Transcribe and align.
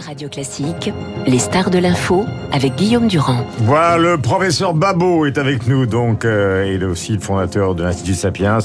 Radio 0.00 0.28
Classique, 0.28 0.92
les 1.26 1.38
stars 1.38 1.70
de 1.70 1.78
l'info 1.78 2.24
avec 2.52 2.76
Guillaume 2.76 3.08
Durand. 3.08 3.44
Voilà, 3.58 3.98
le 3.98 4.18
professeur 4.18 4.74
Babot 4.74 5.26
est 5.26 5.38
avec 5.38 5.66
nous, 5.66 5.86
donc 5.86 6.24
euh, 6.24 6.72
il 6.74 6.82
est 6.82 6.86
aussi 6.86 7.12
le 7.12 7.20
fondateur 7.20 7.74
de 7.74 7.82
l'Institut 7.82 8.14
Sapiens. 8.14 8.58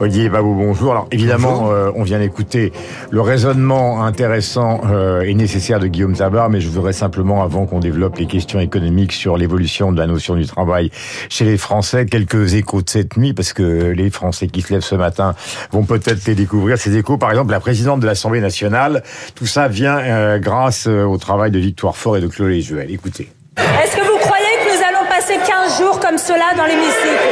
Olivier 0.00 0.28
Babot, 0.28 0.54
bonjour. 0.54 0.92
Alors 0.92 1.08
évidemment, 1.10 1.70
euh, 1.70 1.90
on 1.94 2.02
vient 2.02 2.18
d'écouter 2.18 2.72
le 3.10 3.20
raisonnement 3.20 4.04
intéressant 4.04 4.82
euh, 4.90 5.22
et 5.22 5.34
nécessaire 5.34 5.80
de 5.80 5.86
Guillaume 5.86 6.14
Tabar, 6.16 6.50
mais 6.50 6.60
je 6.60 6.68
voudrais 6.68 6.92
simplement, 6.92 7.42
avant 7.42 7.66
qu'on 7.66 7.80
développe 7.80 8.18
les 8.18 8.26
questions 8.26 8.60
économiques 8.60 9.12
sur 9.12 9.36
l'évolution 9.36 9.92
de 9.92 9.98
la 9.98 10.06
notion 10.06 10.34
du 10.36 10.46
travail 10.46 10.90
chez 11.28 11.44
les 11.44 11.56
Français, 11.56 12.06
quelques 12.06 12.54
échos 12.54 12.82
de 12.82 12.90
cette 12.90 13.16
nuit, 13.16 13.32
parce 13.32 13.52
que 13.52 13.90
les 13.90 14.10
Français 14.10 14.46
qui 14.46 14.62
se 14.62 14.72
lèvent 14.72 14.82
ce 14.82 14.94
matin 14.94 15.34
vont 15.72 15.84
peut-être 15.84 16.26
les 16.26 16.34
découvrir. 16.34 16.78
Ces 16.78 16.96
échos, 16.96 17.16
par 17.16 17.30
exemple, 17.30 17.50
la 17.50 17.60
présidente 17.60 18.00
de 18.00 18.06
l'Assemblée 18.06 18.40
nationale, 18.40 19.02
tout 19.34 19.46
ça 19.46 19.68
vient 19.68 19.98
euh, 19.98 20.38
grâce 20.74 20.86
euh, 20.88 21.04
au 21.04 21.18
travail 21.18 21.50
de 21.50 21.58
Victoire 21.58 21.96
Fort 21.96 22.16
et 22.16 22.20
de 22.20 22.26
Chloé 22.26 22.60
Juel. 22.60 22.90
Écoutez. 22.90 23.30
Est-ce 23.56 23.96
que 23.96 24.02
vous 24.02 24.18
croyez 24.18 24.44
que 24.58 24.76
nous 24.76 24.82
allons 24.82 25.06
passer 25.08 25.34
15 25.46 25.78
jours 25.78 26.00
comme 26.00 26.18
cela 26.18 26.52
dans 26.56 26.64
l'hémicycle? 26.64 27.30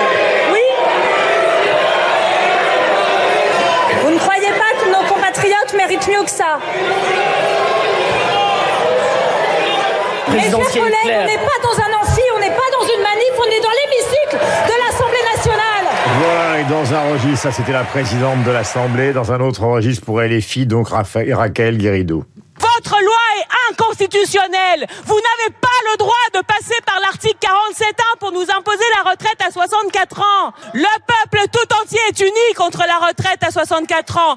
Oui 0.53 0.61
Vous 4.05 4.11
ne 4.11 4.19
croyez 4.19 4.51
pas 4.51 4.73
que 4.79 4.89
nos 4.91 5.09
compatriotes 5.09 5.75
méritent 5.77 6.09
mieux 6.09 6.23
que 6.25 6.31
ça? 6.31 6.61
Mes 10.29 10.41
chers 10.41 10.51
collègues, 10.51 10.95
on 11.05 11.27
n'est 11.27 11.45
pas 11.51 11.59
dans 11.63 11.79
un 11.79 12.01
amphi, 12.01 12.23
on 12.37 12.41
n'est 12.41 12.47
pas 12.47 12.71
dans 12.79 12.87
une 12.87 13.03
manif, 13.03 13.33
on 13.39 13.51
est 13.51 13.61
dans 13.61 13.75
l'hémicycle 13.81 14.39
de 14.69 14.75
l'Assemblée 14.87 15.25
nationale 15.35 15.85
Voilà, 16.21 16.61
et 16.61 16.65
dans 16.65 16.95
un 16.95 17.13
registre, 17.13 17.51
ça 17.51 17.53
c'était 17.53 17.73
la 17.73 17.85
présidente 17.85 18.45
de 18.45 18.51
l'Assemblée, 18.53 19.13
dans 19.13 19.33
un 19.33 19.41
autre 19.41 19.65
registre 19.65 20.05
pour 20.05 20.23
elle 20.23 20.33
et 20.33 20.41
filles, 20.41 20.67
donc 20.67 20.89
Raphaël, 20.89 21.35
Raquel 21.35 21.77
Guérido. 21.77 22.25
Votre 22.61 23.01
loi 23.03 23.23
est 23.39 23.73
inconstitutionnelle. 23.73 24.87
Vous 25.07 25.15
n'avez 25.15 25.51
pas 25.61 25.69
le 25.93 25.97
droit 25.99 26.15
de 26.35 26.41
passer 26.41 26.79
par 26.87 27.01
l'article 27.01 27.39
47.1 27.41 28.19
pour 28.21 28.33
nous 28.33 28.43
imposer 28.43 28.85
la 29.03 29.11
retraite 29.11 29.41
à 29.47 29.51
64 29.51 30.21
ans. 30.21 30.53
Le 30.75 30.85
peuple 31.07 31.47
tout 31.53 31.75
entier 31.83 32.01
est 32.09 32.21
uni 32.21 32.55
contre 32.57 32.85
la 32.87 33.07
retraite 33.07 33.43
à 33.43 33.51
64 33.51 34.19
ans. 34.19 34.37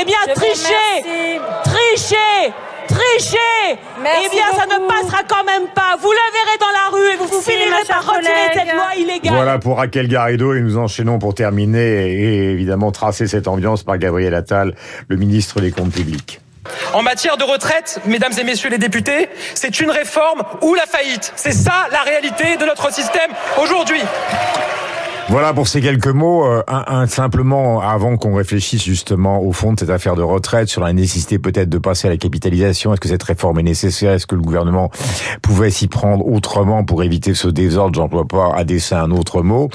Eh 0.00 0.04
bien, 0.04 0.16
Je 0.28 0.32
trichez, 0.34 1.40
trichez, 1.64 2.52
trichez. 2.88 3.78
Merci 4.02 4.26
eh 4.26 4.34
bien, 4.34 4.46
ça 4.56 4.66
ne 4.66 4.86
passera 4.86 5.22
quand 5.24 5.44
même 5.44 5.68
pas. 5.74 5.96
Vous 6.00 6.10
le 6.10 6.32
verrez 6.32 6.58
dans 6.60 6.70
la 6.72 6.96
rue 6.96 7.12
et 7.14 7.16
vous, 7.16 7.26
vous 7.26 7.40
finirez 7.42 7.84
par 7.88 8.06
retirer 8.06 8.22
collègue. 8.22 8.50
cette 8.54 8.74
loi 8.74 8.94
illégale. 8.96 9.34
Voilà 9.34 9.58
pour 9.58 9.78
Raquel 9.78 10.08
Garrido 10.08 10.54
et 10.54 10.60
nous 10.60 10.76
enchaînons 10.78 11.18
pour 11.18 11.34
terminer 11.34 12.12
et 12.12 12.50
évidemment 12.52 12.92
tracer 12.92 13.26
cette 13.26 13.48
ambiance 13.48 13.82
par 13.82 13.98
Gabriel 13.98 14.34
Attal, 14.34 14.74
le 15.08 15.16
ministre 15.16 15.60
des 15.60 15.70
Comptes 15.72 15.92
publics. 15.92 16.40
En 16.92 17.02
matière 17.02 17.36
de 17.36 17.44
retraite, 17.44 18.00
mesdames 18.04 18.32
et 18.38 18.44
messieurs 18.44 18.70
les 18.70 18.78
députés, 18.78 19.28
c'est 19.54 19.80
une 19.80 19.90
réforme 19.90 20.42
ou 20.62 20.74
la 20.74 20.86
faillite. 20.86 21.32
C'est 21.36 21.52
ça 21.52 21.86
la 21.90 22.02
réalité 22.02 22.56
de 22.56 22.64
notre 22.64 22.92
système 22.92 23.30
aujourd'hui. 23.60 24.02
Voilà 25.30 25.52
pour 25.52 25.68
ces 25.68 25.82
quelques 25.82 26.06
mots. 26.08 26.46
Euh, 26.46 26.62
un, 26.68 26.84
un- 26.86 27.06
simplement, 27.06 27.82
avant 27.82 28.16
qu'on 28.16 28.34
réfléchisse 28.34 28.82
justement 28.82 29.42
au 29.42 29.52
fond 29.52 29.74
de 29.74 29.78
cette 29.78 29.90
affaire 29.90 30.14
de 30.16 30.22
retraite, 30.22 30.68
sur 30.68 30.80
la 30.82 30.92
nécessité 30.94 31.38
peut-être 31.38 31.68
de 31.68 31.76
passer 31.76 32.08
à 32.08 32.10
la 32.10 32.16
capitalisation, 32.16 32.92
est-ce 32.94 33.00
que 33.00 33.08
cette 33.08 33.22
réforme 33.22 33.58
est 33.58 33.62
nécessaire 33.62 34.12
Est-ce 34.12 34.26
que 34.26 34.34
le 34.34 34.40
gouvernement 34.40 34.90
pouvait 35.42 35.70
s'y 35.70 35.86
prendre 35.86 36.26
autrement 36.26 36.82
pour 36.82 37.02
éviter 37.02 37.34
ce 37.34 37.48
désordre 37.48 37.94
J'emploie 37.96 38.26
pas 38.26 38.54
à 38.56 38.64
dessein 38.64 39.02
un 39.02 39.10
autre 39.10 39.42
mot. 39.42 39.68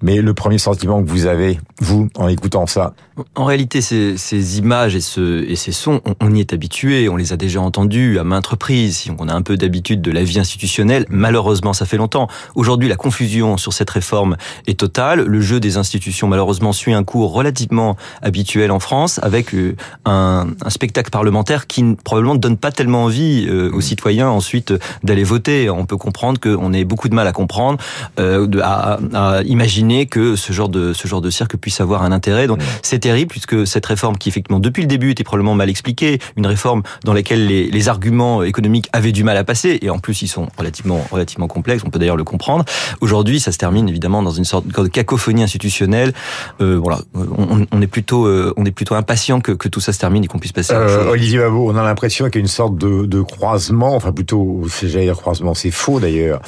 Mais 0.00 0.22
le 0.22 0.32
premier 0.32 0.58
sentiment 0.58 1.02
que 1.02 1.08
vous 1.10 1.26
avez, 1.26 1.58
vous, 1.80 2.08
en 2.16 2.28
écoutant 2.28 2.66
ça, 2.68 2.94
En 3.34 3.44
réalité, 3.46 3.80
ces, 3.80 4.16
ces 4.16 4.58
images 4.58 4.94
et, 4.94 5.00
ce, 5.00 5.44
et 5.44 5.56
ces 5.56 5.72
sons, 5.72 6.00
on, 6.06 6.14
on 6.20 6.34
y 6.34 6.40
est 6.40 6.52
habitué, 6.52 7.08
on 7.08 7.16
les 7.16 7.32
a 7.32 7.36
déjà 7.36 7.60
entendus 7.60 8.18
à 8.20 8.22
maintes 8.24 8.46
reprises, 8.46 8.98
si 8.98 9.10
on 9.18 9.28
a 9.28 9.34
un 9.34 9.42
peu 9.42 9.56
d'habitude 9.56 10.02
de 10.02 10.12
la 10.12 10.22
vie 10.22 10.38
institutionnelle. 10.38 11.04
Malheureusement, 11.10 11.72
ça 11.72 11.84
fait 11.84 11.96
longtemps. 11.96 12.28
Aujourd'hui, 12.54 12.88
la 12.88 12.96
confusion 12.96 13.56
sur 13.56 13.72
cette 13.72 13.90
réforme 13.90 14.36
est 14.68 14.78
totale. 14.78 14.99
Le 15.00 15.40
jeu 15.40 15.60
des 15.60 15.78
institutions, 15.78 16.28
malheureusement, 16.28 16.72
suit 16.72 16.92
un 16.92 17.04
cours 17.04 17.32
relativement 17.32 17.96
habituel 18.20 18.70
en 18.70 18.80
France, 18.80 19.18
avec 19.22 19.54
euh, 19.54 19.74
un, 20.04 20.48
un 20.62 20.70
spectacle 20.70 21.10
parlementaire 21.10 21.66
qui 21.66 21.96
probablement 22.04 22.34
ne 22.34 22.38
donne 22.38 22.58
pas 22.58 22.70
tellement 22.70 23.04
envie 23.04 23.46
euh, 23.48 23.70
aux 23.72 23.80
citoyens 23.80 24.28
ensuite 24.28 24.74
d'aller 25.02 25.24
voter. 25.24 25.70
On 25.70 25.86
peut 25.86 25.96
comprendre 25.96 26.38
qu'on 26.38 26.74
ait 26.74 26.84
beaucoup 26.84 27.08
de 27.08 27.14
mal 27.14 27.26
à 27.26 27.32
comprendre, 27.32 27.78
euh, 28.18 28.46
à, 28.62 28.98
à 29.14 29.42
imaginer 29.44 30.04
que 30.04 30.36
ce 30.36 30.52
genre 30.52 30.68
de 30.68 30.92
ce 30.92 31.08
genre 31.08 31.22
de 31.22 31.30
cirque 31.30 31.56
puisse 31.56 31.80
avoir 31.80 32.02
un 32.02 32.12
intérêt. 32.12 32.46
Donc 32.46 32.60
c'est 32.82 32.98
terrible 32.98 33.30
puisque 33.30 33.66
cette 33.66 33.86
réforme 33.86 34.18
qui 34.18 34.28
effectivement 34.28 34.60
depuis 34.60 34.82
le 34.82 34.88
début 34.88 35.12
était 35.12 35.24
probablement 35.24 35.54
mal 35.54 35.70
expliquée, 35.70 36.18
une 36.36 36.46
réforme 36.46 36.82
dans 37.04 37.14
laquelle 37.14 37.46
les, 37.46 37.70
les 37.70 37.88
arguments 37.88 38.42
économiques 38.42 38.88
avaient 38.92 39.12
du 39.12 39.24
mal 39.24 39.38
à 39.38 39.44
passer 39.44 39.78
et 39.80 39.88
en 39.88 39.98
plus 39.98 40.20
ils 40.20 40.28
sont 40.28 40.48
relativement 40.58 41.00
relativement 41.10 41.48
complexes. 41.48 41.82
On 41.86 41.90
peut 41.90 41.98
d'ailleurs 41.98 42.18
le 42.18 42.24
comprendre. 42.24 42.64
Aujourd'hui, 43.00 43.40
ça 43.40 43.50
se 43.50 43.58
termine 43.58 43.88
évidemment 43.88 44.22
dans 44.22 44.30
une 44.30 44.44
sorte 44.44 44.66
de 44.66 44.72
cacophonie 44.90 45.42
institutionnelle. 45.42 46.12
Euh, 46.60 46.78
voilà, 46.80 47.00
on, 47.14 47.66
on 47.70 47.82
est 47.82 47.86
plutôt 47.86 48.26
euh, 48.26 48.52
on 48.56 48.64
est 48.66 48.70
plutôt 48.70 48.94
impatient 48.94 49.40
que, 49.40 49.52
que 49.52 49.68
tout 49.68 49.80
ça 49.80 49.92
se 49.92 49.98
termine 49.98 50.24
et 50.24 50.26
qu'on 50.26 50.38
puisse 50.38 50.52
passer 50.52 50.72
à 50.74 50.78
Euh. 50.80 51.10
Olivier 51.10 51.38
Babot, 51.38 51.70
on 51.70 51.76
a 51.76 51.82
l'impression 51.82 52.26
qu'il 52.26 52.36
y 52.36 52.38
a 52.38 52.40
une 52.42 52.46
sorte 52.48 52.76
de, 52.76 53.06
de 53.06 53.22
croisement, 53.22 53.94
enfin 53.96 54.12
plutôt, 54.12 54.62
c'est- 54.68 54.88
j'allais 54.88 55.06
dire 55.06 55.16
croisement, 55.16 55.54
c'est 55.54 55.70
faux 55.70 56.00
d'ailleurs, 56.00 56.40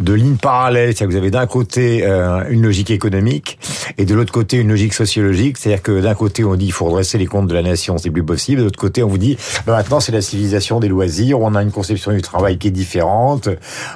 de 0.00 0.12
lignes 0.12 0.36
parallèles. 0.36 0.88
C'est-à-dire 0.94 1.06
que 1.08 1.12
vous 1.12 1.18
avez 1.18 1.30
d'un 1.30 1.46
côté 1.46 2.04
euh, 2.04 2.44
une 2.50 2.62
logique 2.62 2.90
économique 2.90 3.58
et 3.98 4.04
de 4.04 4.14
l'autre 4.14 4.32
côté 4.32 4.58
une 4.58 4.68
logique 4.68 4.94
sociologique. 4.94 5.58
C'est-à-dire 5.58 5.82
que 5.82 6.00
d'un 6.00 6.14
côté 6.14 6.44
on 6.44 6.54
dit 6.56 6.66
il 6.66 6.72
faut 6.72 6.84
redresser 6.86 7.18
les 7.18 7.26
comptes 7.26 7.48
de 7.48 7.54
la 7.54 7.62
nation, 7.62 7.98
c'est 7.98 8.10
plus 8.10 8.24
possible. 8.24 8.58
De 8.60 8.64
l'autre 8.64 8.78
côté 8.78 9.02
on 9.02 9.08
vous 9.08 9.18
dit 9.18 9.36
bah, 9.66 9.72
maintenant 9.76 10.00
c'est 10.00 10.12
la 10.12 10.20
civilisation 10.22 10.80
des 10.80 10.88
loisirs, 10.88 11.40
on 11.40 11.54
a 11.54 11.62
une 11.62 11.70
conception 11.72 12.12
du 12.12 12.22
travail 12.22 12.58
qui 12.58 12.68
est 12.68 12.70
différente, 12.70 13.48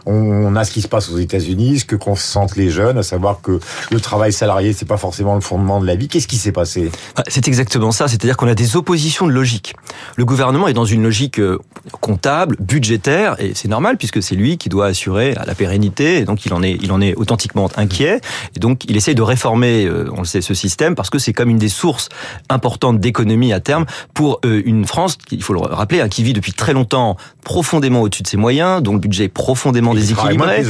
on, 0.07 0.15
on 0.15 0.57
a 0.57 0.65
ce 0.65 0.73
qui 0.73 0.81
se 0.83 0.89
passe 0.89 1.11
aux 1.11 1.19
États-Unis, 1.19 1.81
ce 1.81 1.85
que 1.85 1.97
consentent 1.97 2.57
les 2.57 2.71
jeunes, 2.71 2.99
à 2.99 3.03
savoir 3.03 3.41
que 3.43 3.61
le 3.91 4.01
travail 4.01 4.33
salarié 4.33 4.73
c'est 4.73 4.87
pas 4.87 4.97
forcément 4.97 5.35
le 5.35 5.41
fondement 5.41 5.81
de 5.81 5.87
la 5.87 5.97
vie. 5.97 6.09
Qu'est-ce 6.09 6.29
qui 6.29 6.37
s'est 6.37 6.53
passé 6.53 6.91
Ah, 7.17 7.23
C'est 7.29 7.47
exactement 7.49 7.93
ça, 7.93 8.09
c'est-à-dire 8.09 8.37
qu'on 8.37 8.49
a 8.49 8.55
des 8.55 8.77
oppositions 8.77 9.27
de 9.27 9.33
logique. 9.33 9.75
Le 10.17 10.25
gouvernement 10.25 10.69
est 10.69 10.73
dans 10.73 10.85
une 10.85 11.03
logique 11.03 11.39
euh, 11.41 11.59
comptable, 12.01 12.57
budgétaire, 12.61 13.37
et 13.41 13.53
c'est 13.55 13.69
normal 13.69 13.97
puisque 13.97 14.23
c'est 14.23 14.35
lui 14.35 14.59
qui 14.59 14.69
doit 14.69 14.87
assurer 14.87 15.35
la 15.45 15.55
pérennité, 15.55 16.19
et 16.19 16.25
donc 16.25 16.47
il 16.47 16.55
en 16.55 16.63
est, 16.63 16.79
il 16.81 16.93
en 16.93 17.01
est 17.01 17.15
authentiquement 17.15 17.69
inquiet, 17.77 18.21
et 18.57 18.61
donc 18.61 18.85
il 18.85 18.97
essaye 18.97 19.15
de 19.15 19.23
réformer, 19.23 19.87
euh, 19.87 20.11
on 20.13 20.21
le 20.21 20.27
sait, 20.27 20.41
ce 20.41 20.55
système 20.55 20.95
parce 20.95 21.11
que 21.11 21.19
c'est 21.19 21.33
comme 21.33 21.51
une 21.51 21.59
des 21.59 21.69
sources 21.69 22.09
importantes 22.49 23.01
d'économie 23.01 23.53
à 23.53 23.61
terme 23.61 23.87
pour 24.15 24.41
euh, 24.45 24.63
une 24.65 24.87
France, 24.87 25.19
il 25.31 25.43
faut 25.43 25.53
le 25.53 25.61
rappeler, 25.61 26.01
hein, 26.01 26.09
qui 26.09 26.23
vit 26.23 26.33
depuis 26.33 26.53
très 26.53 26.73
longtemps 26.73 27.17
profondément 27.45 28.03
au-dessus 28.03 28.23
de 28.23 28.29
ses 28.29 28.37
moyens, 28.37 28.83
dont 28.83 28.93
le 28.93 28.99
budget 28.99 29.25
est 29.25 29.29
profondément 29.29 29.91
travaille 29.93 29.95
que 29.95 30.01
déséquilibré 30.01 30.65